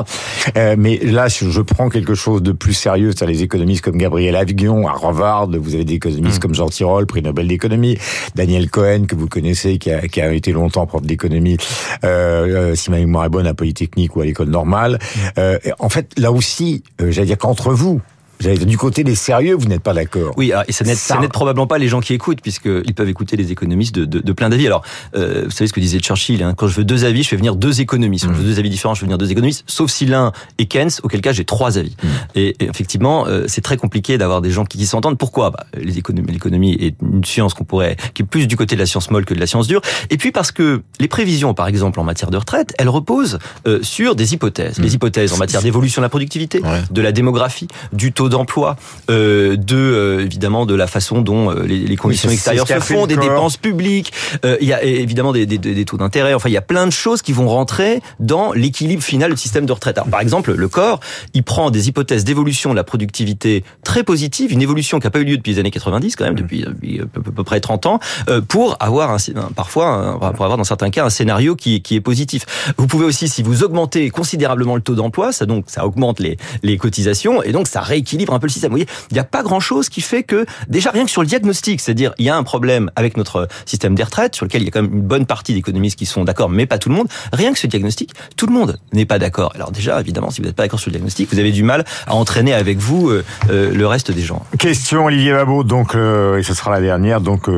Euh, 0.56 0.76
mais 0.78 0.98
là, 0.98 1.28
je 1.28 1.62
prends 1.62 1.90
quelque 1.90 2.16
chose 2.16 2.42
de 2.42 2.52
plus 2.52 2.74
sérieux, 2.74 3.12
c'est 3.16 3.26
les 3.26 3.44
économistes 3.44 3.84
comme 3.84 3.98
Gabriel 3.98 4.36
Avion 4.36 4.88
à 4.88 4.92
Harvard. 4.92 5.50
Vous 5.50 5.76
avez 5.76 5.86
des 5.86 5.96
économistes 5.96 6.38
mmh. 6.38 6.40
comme 6.40 6.56
Jean 6.56 6.70
Tirole, 6.70 7.06
prix 7.06 7.22
Nobel 7.22 7.48
d'économie, 7.48 7.98
Daniel 8.36 8.70
Cohen 8.70 9.06
que 9.08 9.16
vous 9.16 9.28
connaissez, 9.28 9.78
qui 9.78 9.92
a, 9.92 10.08
qui 10.08 10.22
a 10.22 10.32
été 10.32 10.52
longtemps 10.52 10.86
prof 10.86 11.02
d'économie, 11.02 11.58
euh, 12.04 12.72
euh, 12.72 12.76
si 12.76 12.92
ma 12.92 12.98
mémoire 12.98 13.26
est 13.26 13.30
bonne, 13.30 13.48
à 13.48 13.54
Polytechnique 13.54 14.16
ou 14.16 14.22
à 14.22 14.26
l'école 14.26 14.50
normale. 14.50 14.94
Mmh. 14.94 15.20
Euh, 15.40 15.58
en 15.80 15.90
fait, 15.90 16.12
là 16.18 16.32
aussi, 16.32 16.84
euh, 17.02 17.12
j'allais 17.12 17.28
dire 17.28 17.38
qu'entre 17.38 17.72
vous, 17.72 18.02
du 18.40 18.78
côté 18.78 19.04
des 19.04 19.16
sérieux, 19.16 19.56
vous 19.56 19.68
n'êtes 19.68 19.82
pas 19.82 19.94
d'accord. 19.94 20.34
Oui, 20.38 20.52
et 20.68 20.72
ça 20.72 20.84
n'aide 20.84 21.32
probablement 21.32 21.68
pas 21.68 21.78
les 21.78 21.88
gens 21.88 22.00
qui 22.00 22.14
écoutent, 22.14 22.42
puisqu'ils 22.42 22.94
peuvent 22.94 23.10
écouter 23.10 23.36
les 23.36 23.52
économistes 23.52 23.96
de, 23.96 24.06
de, 24.06 24.20
de 24.20 24.34
plein 24.34 24.50
d'avis. 24.50 24.68
Alors, 24.68 24.84
euh, 25.16 25.44
vous 25.46 25.52
savez 25.52 25.68
ce 25.68 25.74
que 25.74 25.80
disait 25.80 26.00
Churchill, 26.00 26.44
hein, 26.44 26.54
quand 26.56 26.68
je 26.68 26.76
veux 26.76 26.84
deux 26.84 27.06
avis, 27.06 27.24
je 27.24 27.30
fais 27.30 27.36
venir 27.36 27.56
deux 27.56 27.82
économistes. 27.82 28.26
Quand 28.26 28.34
je 28.34 28.38
veux 28.38 28.44
mmh. 28.44 28.48
deux 28.48 28.60
avis 28.60 28.70
différents, 28.70 28.94
je 28.94 29.00
fais 29.00 29.06
venir 29.06 29.18
deux 29.18 29.32
économistes, 29.32 29.64
sauf 29.68 29.92
si 29.92 30.06
l'un 30.06 30.32
est 30.58 30.66
Keynes, 30.66 30.92
auquel 31.04 31.22
cas 31.22 31.32
j'ai 31.32 31.46
trois 31.46 31.78
avis. 31.78 31.96
Mmh. 32.02 32.08
Et, 32.36 32.56
effectivement, 32.60 33.28
euh, 33.28 33.46
c'est 33.48 33.62
très 33.62 33.78
compliqué 33.78 34.18
d'avoir 34.18 34.42
des 34.42 34.52
gens 34.52 34.66
qui, 34.66 34.78
qui 34.78 34.86
s'entendent. 34.86 35.18
Pourquoi? 35.18 35.52
Bah, 35.52 35.66
L'économie 35.76 36.74
est 36.80 36.96
une 37.02 37.24
science 37.24 37.54
qu'on 37.54 37.64
pourrait, 37.64 37.98
qui 38.14 38.24
est 38.24 38.26
plus 38.26 38.48
du 38.48 38.56
côté 38.56 38.76
de 38.76 38.80
la 38.82 38.86
science 38.86 39.10
molle 39.12 39.26
que 39.26 39.34
de 39.34 39.40
la 39.40 39.48
science 39.48 39.68
dure. 39.68 39.82
Et 40.10 40.18
puis 40.18 40.32
parce 40.32 40.52
que 40.52 40.82
les 41.00 41.08
prévisions, 41.08 41.54
par 41.54 41.68
exemple, 41.68 42.00
en 42.00 42.04
matière 42.04 42.30
de 42.30 42.38
retraite, 42.38 42.74
elles 42.78 42.90
reposent 42.90 43.40
euh, 43.68 43.80
sur 43.82 44.16
des 44.16 44.34
hypothèses. 44.34 44.78
Les 44.80 44.90
mmh. 44.90 44.94
hypothèses 44.94 45.34
en 45.34 45.38
matière 45.38 45.62
d'évolution 45.62 46.02
de 46.02 46.06
la 46.06 46.10
productivité, 46.10 46.62
de 46.92 47.02
la 47.02 47.12
démographie, 47.12 47.68
du 47.94 48.12
taux 48.12 48.27
d'emploi, 48.30 48.76
euh, 49.10 49.56
de 49.56 49.76
euh, 49.76 50.26
évidemment 50.26 50.66
de 50.66 50.76
la 50.76 50.88
façon 50.88 51.22
dont 51.22 51.52
euh, 51.52 51.64
les, 51.64 51.80
les, 51.80 51.96
conditions 51.96 52.30
extérieures 52.30 52.68
se 52.68 52.80
font, 52.80 53.08
des 53.08 53.18
dépenses 53.18 53.58
publiques. 53.58 54.14
il 54.44 54.68
y 54.68 54.74
a 54.74 54.84
évidemment 54.84 55.32
des, 55.32 55.46
des, 55.46 55.58
des 55.58 55.86
taux 55.86 55.98
d'intérêt. 55.98 56.34
Enfin, 56.34 56.50
il 56.50 56.54
y 56.54 56.58
a 56.58 56.62
plein 56.62 56.86
de 56.86 56.92
choses 56.92 57.22
qui 57.22 57.34
vont 57.34 57.48
rentrer 57.48 58.02
dans 58.20 58.54
l'équilibre 58.54 59.04
final 59.04 59.32
du 59.32 59.38
système 59.38 59.66
de 59.66 59.72
retraite. 59.72 59.98
Alors, 59.98 60.10
par 60.10 60.22
exemple, 60.22 60.54
le 60.54 60.68
corps, 60.68 61.00
il 61.34 61.44
prend 61.44 61.72
des 61.72 61.88
hypothèses 61.88 62.24
d'évolution 62.24 62.72
de 62.72 62.76
la 62.76 62.84
productivité 62.84 63.64
très 63.84 64.04
positives, 64.04 64.52
une 64.52 64.62
évolution 64.62 65.00
qui 65.00 65.06
n'a 65.06 65.12
pas 65.12 65.20
eu 65.20 65.26
lieu 65.26 65.38
depuis 65.38 65.54
les 65.54 65.60
années 65.60 65.72
90 65.72 66.16
quand 66.16 66.26
même, 66.26 66.34
mmh. 66.34 66.38
depuis, 66.38 66.62
depuis 66.62 67.02
à 67.02 67.06
peu, 67.06 67.44
près 67.44 67.60
30 67.60 67.86
ans, 67.86 68.00
pour 68.48 68.78
avoir 68.80 69.12
un, 69.12 69.18
parfois, 69.56 70.18
pour 70.36 70.46
avoir 70.46 70.58
dans 70.58 70.64
certains 70.64 70.90
cas 70.90 71.06
un 71.06 71.10
scénario 71.10 71.56
qui, 71.56 71.82
qui 71.82 71.96
est 71.96 72.02
positif. 72.02 72.46
Vous 72.78 72.88
pouvez 72.88 73.06
aussi, 73.06 73.28
si 73.28 73.44
vous 73.44 73.64
augmentez 73.64 74.10
considérablement 74.10 74.76
le 74.76 74.82
taux 74.82 74.96
d'emploi, 74.96 75.32
ça 75.32 75.46
donc 75.46 75.66
ça 75.68 75.86
augmente 75.86 76.20
les, 76.20 76.38
les 76.64 76.78
cotisations 76.78 77.42
et 77.44 77.52
donc 77.52 77.68
ça 77.68 77.82
rééquilibre 77.82 78.17
un 78.30 78.40
peu 78.40 78.48
le 78.48 78.52
système. 78.52 78.70
Vous 78.70 78.78
voyez, 78.78 78.88
il 79.12 79.14
n'y 79.14 79.20
a 79.20 79.24
pas 79.24 79.44
grand-chose 79.44 79.90
qui 79.90 80.02
fait 80.02 80.24
que, 80.24 80.46
déjà 80.68 80.92
rien 80.92 81.06
que 81.06 81.12
sur 81.12 81.22
le 81.22 81.28
diagnostic, 81.28 81.82
c'est-à-dire 81.82 82.14
il 82.18 82.26
y 82.26 82.30
a 82.30 82.36
un 82.36 82.44
problème 82.44 82.92
avec 82.96 83.18
notre 83.18 83.48
système 83.66 83.96
des 83.96 84.04
retraites, 84.04 84.36
sur 84.36 84.46
lequel 84.46 84.62
il 84.62 84.66
y 84.66 84.68
a 84.68 84.72
quand 84.72 84.82
même 84.82 84.94
une 84.94 85.02
bonne 85.02 85.26
partie 85.26 85.54
d'économistes 85.54 85.98
qui 85.98 86.06
sont 86.06 86.24
d'accord, 86.24 86.50
mais 86.50 86.66
pas 86.66 86.78
tout 86.78 86.90
le 86.90 86.96
monde, 86.96 87.08
rien 87.34 87.54
que 87.54 87.60
ce 87.60 87.68
diagnostic, 87.68 88.12
tout 88.36 88.48
le 88.48 88.54
monde 88.54 88.80
n'est 88.94 89.06
pas 89.06 89.20
d'accord. 89.20 89.52
Alors 89.56 89.72
déjà, 89.72 90.00
évidemment, 90.00 90.32
si 90.32 90.42
vous 90.42 90.48
n'êtes 90.48 90.56
pas 90.56 90.64
d'accord 90.64 90.80
sur 90.80 90.90
le 90.90 90.94
diagnostic, 90.94 91.30
vous 91.32 91.40
avez 91.40 91.52
du 91.52 91.64
mal 91.64 91.86
à 92.06 92.16
entraîner 92.16 92.54
avec 92.54 92.78
vous 92.78 93.10
euh, 93.10 93.24
euh, 93.50 93.74
le 93.74 93.88
reste 93.88 94.12
des 94.12 94.22
gens. 94.22 94.46
Question 94.58 95.06
Olivier 95.06 95.34
Babot, 95.34 95.64
donc, 95.64 95.96
euh, 95.96 96.38
et 96.38 96.44
ce 96.44 96.54
sera 96.54 96.72
la 96.72 96.82
dernière, 96.82 97.22
donc, 97.22 97.50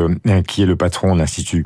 qui 0.47 0.63
est 0.63 0.65
le 0.65 0.75
patron 0.75 1.15
de 1.15 1.19
l'Institut 1.19 1.63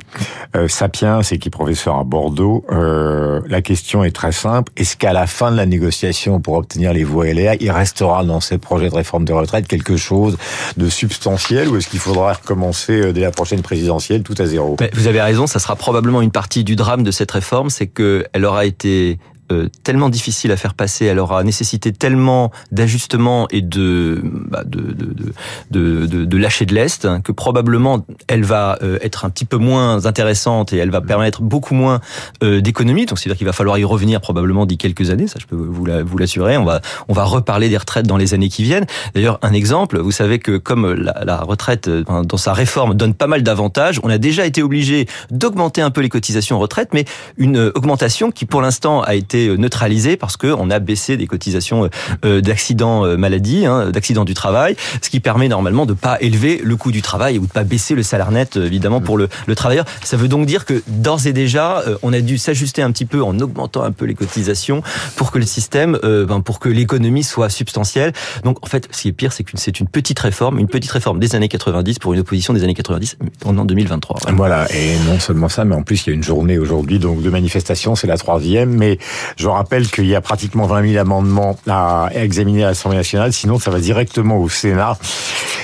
Sapiens 0.68 1.20
et 1.22 1.38
qui 1.38 1.48
est 1.48 1.50
professeur 1.50 1.96
à 1.96 2.04
Bordeaux. 2.04 2.64
la 2.70 3.62
question 3.62 4.04
est 4.04 4.10
très 4.10 4.32
simple. 4.32 4.72
Est-ce 4.76 4.96
qu'à 4.96 5.12
la 5.12 5.26
fin 5.26 5.50
de 5.50 5.56
la 5.56 5.66
négociation 5.66 6.40
pour 6.40 6.54
obtenir 6.54 6.92
les 6.92 7.04
voix 7.04 7.26
LR, 7.26 7.54
il 7.60 7.70
restera 7.70 8.24
dans 8.24 8.40
ces 8.40 8.58
projets 8.58 8.83
de 8.90 8.94
réforme 8.94 9.24
de 9.24 9.32
retraite 9.32 9.68
quelque 9.68 9.96
chose 9.96 10.36
de 10.76 10.88
substantiel 10.88 11.68
ou 11.68 11.76
est-ce 11.76 11.88
qu'il 11.88 12.00
faudra 12.00 12.32
recommencer 12.32 13.00
euh, 13.00 13.12
dès 13.12 13.20
la 13.20 13.30
prochaine 13.30 13.62
présidentielle 13.62 14.22
tout 14.22 14.34
à 14.38 14.46
zéro? 14.46 14.76
Vous 14.92 15.06
avez 15.06 15.20
raison, 15.20 15.46
ça 15.46 15.58
sera 15.58 15.76
probablement 15.76 16.22
une 16.22 16.30
partie 16.30 16.64
du 16.64 16.76
drame 16.76 17.02
de 17.02 17.10
cette 17.10 17.30
réforme, 17.30 17.70
c'est 17.70 17.86
qu'elle 17.86 18.44
aura 18.44 18.64
été 18.64 19.18
euh, 19.52 19.68
tellement 19.82 20.08
difficile 20.08 20.52
à 20.52 20.56
faire 20.56 20.72
passer, 20.72 21.04
elle 21.04 21.18
aura 21.18 21.42
nécessité 21.44 21.92
tellement 21.92 22.50
d'ajustements 22.72 23.46
et 23.50 23.60
de, 23.60 24.22
bah, 24.24 24.64
de, 24.64 24.80
de, 24.80 26.06
de, 26.06 26.24
de, 26.24 26.36
lâcher 26.38 26.64
de 26.64 26.74
l'est 26.74 27.06
que 27.22 27.30
probablement 27.30 28.06
elle 28.26 28.42
va 28.42 28.78
euh, 28.82 28.98
être 29.02 29.26
un 29.26 29.30
petit 29.30 29.44
peu 29.44 29.58
moins 29.58 30.06
intéressante 30.06 30.72
et 30.72 30.78
elle 30.78 30.90
va 30.90 31.02
permettre 31.02 31.42
beaucoup 31.42 31.74
moins 31.74 32.00
euh, 32.42 32.62
d'économies. 32.62 33.04
Donc 33.04 33.18
c'est-à-dire 33.18 33.36
qu'il 33.36 33.46
va 33.46 33.52
falloir 33.52 33.76
y 33.76 33.84
revenir 33.84 34.22
probablement 34.22 34.64
d'ici 34.64 34.78
quelques 34.78 35.10
années, 35.10 35.26
ça 35.26 35.38
je 35.38 35.46
peux 35.46 35.56
vous 35.56 36.18
l'assurer. 36.18 36.56
On 36.56 36.64
va 36.64 36.80
on 37.08 37.12
va 37.12 37.24
reparler 37.24 37.68
des 37.68 37.76
retraites 37.76 38.06
dans 38.06 38.16
les 38.16 38.32
années 38.32 38.48
qui 38.48 38.62
viennent. 38.62 38.86
D'ailleurs 39.14 39.38
un 39.42 39.52
exemple, 39.52 39.98
vous 39.98 40.12
savez 40.12 40.38
que 40.38 40.56
comme 40.56 40.94
la, 40.94 41.22
la 41.24 41.36
retraite 41.36 41.88
dans 41.88 42.36
sa 42.38 42.54
réforme 42.54 42.94
donne 42.94 43.12
pas 43.12 43.26
mal 43.26 43.42
d'avantages, 43.42 44.00
on 44.02 44.08
a 44.08 44.18
déjà 44.18 44.46
été 44.46 44.62
obligé 44.62 45.06
d'augmenter 45.30 45.82
un 45.82 45.90
peu 45.90 46.00
les 46.00 46.08
cotisations 46.08 46.58
retraite, 46.58 46.94
mais 46.94 47.04
une 47.36 47.72
augmentation 47.74 48.30
qui 48.30 48.46
pour 48.46 48.62
l'instant 48.62 49.02
a 49.02 49.14
été 49.14 49.33
euh, 49.34 49.56
neutralisé 49.56 50.16
parce 50.16 50.36
que 50.36 50.46
on 50.46 50.70
a 50.70 50.78
baissé 50.78 51.16
des 51.16 51.26
cotisations 51.26 51.84
euh, 51.84 51.88
euh, 52.24 52.40
d'accident 52.40 53.16
maladie, 53.16 53.66
hein, 53.66 53.90
d'accident 53.90 54.24
du 54.24 54.34
travail, 54.34 54.76
ce 55.02 55.10
qui 55.10 55.20
permet 55.20 55.48
normalement 55.48 55.86
de 55.86 55.92
pas 55.92 56.18
élever 56.20 56.60
le 56.62 56.76
coût 56.76 56.92
du 56.92 57.02
travail 57.02 57.38
ou 57.38 57.46
de 57.46 57.52
pas 57.52 57.64
baisser 57.64 57.94
le 57.94 58.02
salaire 58.02 58.30
net 58.30 58.56
évidemment 58.56 59.00
pour 59.00 59.16
le, 59.16 59.28
le 59.46 59.54
travailleur. 59.54 59.84
Ça 60.02 60.16
veut 60.16 60.28
donc 60.28 60.46
dire 60.46 60.64
que 60.64 60.82
d'ores 60.86 61.26
et 61.26 61.32
déjà, 61.32 61.82
on 62.02 62.12
a 62.12 62.20
dû 62.20 62.38
s'ajuster 62.38 62.82
un 62.82 62.90
petit 62.90 63.04
peu 63.04 63.22
en 63.22 63.38
augmentant 63.40 63.82
un 63.82 63.92
peu 63.92 64.04
les 64.04 64.14
cotisations 64.14 64.82
pour 65.16 65.30
que 65.30 65.38
le 65.38 65.46
système, 65.46 65.98
ben, 66.02 66.40
pour 66.40 66.58
que 66.58 66.68
l'économie 66.68 67.24
soit 67.24 67.48
substantielle. 67.48 68.12
Donc 68.44 68.64
en 68.64 68.66
fait, 68.66 68.88
ce 68.90 69.02
qui 69.02 69.08
est 69.08 69.12
pire, 69.12 69.32
c'est 69.32 69.44
que 69.44 69.52
c'est 69.54 69.80
une 69.80 69.88
petite 69.88 70.18
réforme, 70.18 70.58
une 70.58 70.68
petite 70.68 70.90
réforme 70.90 71.18
des 71.18 71.34
années 71.34 71.48
90 71.48 71.98
pour 71.98 72.14
une 72.14 72.20
opposition 72.20 72.52
des 72.52 72.64
années 72.64 72.74
90 72.74 73.18
en 73.44 73.52
2023. 73.64 74.20
Voilà, 74.32 74.66
et 74.74 74.96
non 75.06 75.18
seulement 75.18 75.48
ça, 75.48 75.64
mais 75.64 75.74
en 75.74 75.82
plus 75.82 76.06
il 76.06 76.10
y 76.10 76.12
a 76.12 76.14
une 76.14 76.22
journée 76.22 76.58
aujourd'hui 76.58 76.98
donc 76.98 77.22
de 77.22 77.30
manifestation, 77.30 77.94
c'est 77.94 78.06
la 78.06 78.18
troisième, 78.18 78.70
mais 78.70 78.98
je 79.36 79.48
rappelle 79.48 79.88
qu'il 79.88 80.06
y 80.06 80.14
a 80.14 80.20
pratiquement 80.20 80.66
20 80.66 80.88
000 80.92 81.00
amendements 81.00 81.56
à 81.68 82.08
examiner 82.14 82.64
à 82.64 82.68
l'Assemblée 82.68 82.98
nationale, 82.98 83.32
sinon 83.32 83.58
ça 83.58 83.70
va 83.70 83.80
directement 83.80 84.38
au 84.38 84.48
Sénat. 84.48 84.98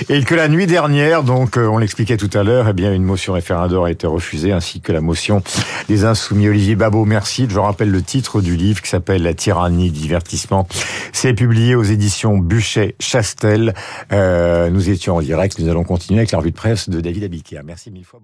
Et 0.09 0.23
que 0.23 0.33
la 0.33 0.47
nuit 0.47 0.65
dernière, 0.65 1.23
donc 1.23 1.57
euh, 1.57 1.67
on 1.67 1.77
l'expliquait 1.77 2.17
tout 2.17 2.29
à 2.33 2.43
l'heure, 2.43 2.67
eh 2.69 2.73
bien 2.73 2.93
une 2.93 3.03
motion 3.03 3.33
référendaire 3.33 3.83
a 3.83 3.91
été 3.91 4.07
refusée, 4.07 4.51
ainsi 4.51 4.81
que 4.81 4.91
la 4.91 5.01
motion 5.01 5.43
des 5.87 6.05
Insoumis. 6.05 6.49
Olivier 6.49 6.75
Babot, 6.75 7.05
merci. 7.05 7.47
Je 7.49 7.59
rappelle 7.59 7.91
le 7.91 8.01
titre 8.01 8.41
du 8.41 8.55
livre 8.55 8.81
qui 8.81 8.89
s'appelle 8.89 9.23
La 9.23 9.33
tyrannie 9.33 9.91
divertissement. 9.91 10.67
C'est 11.13 11.33
publié 11.33 11.75
aux 11.75 11.83
éditions 11.83 12.37
Buchet-Chastel. 12.37 13.73
Euh, 14.11 14.69
nous 14.69 14.89
étions 14.89 15.17
en 15.17 15.21
direct, 15.21 15.59
nous 15.59 15.69
allons 15.69 15.83
continuer 15.83 16.19
avec 16.19 16.31
la 16.31 16.39
revue 16.39 16.51
de 16.51 16.55
presse 16.55 16.89
de 16.89 16.99
David 16.99 17.23
Abiquière. 17.23 17.63
Merci 17.63 17.91
mille 17.91 18.05
fois. 18.05 18.19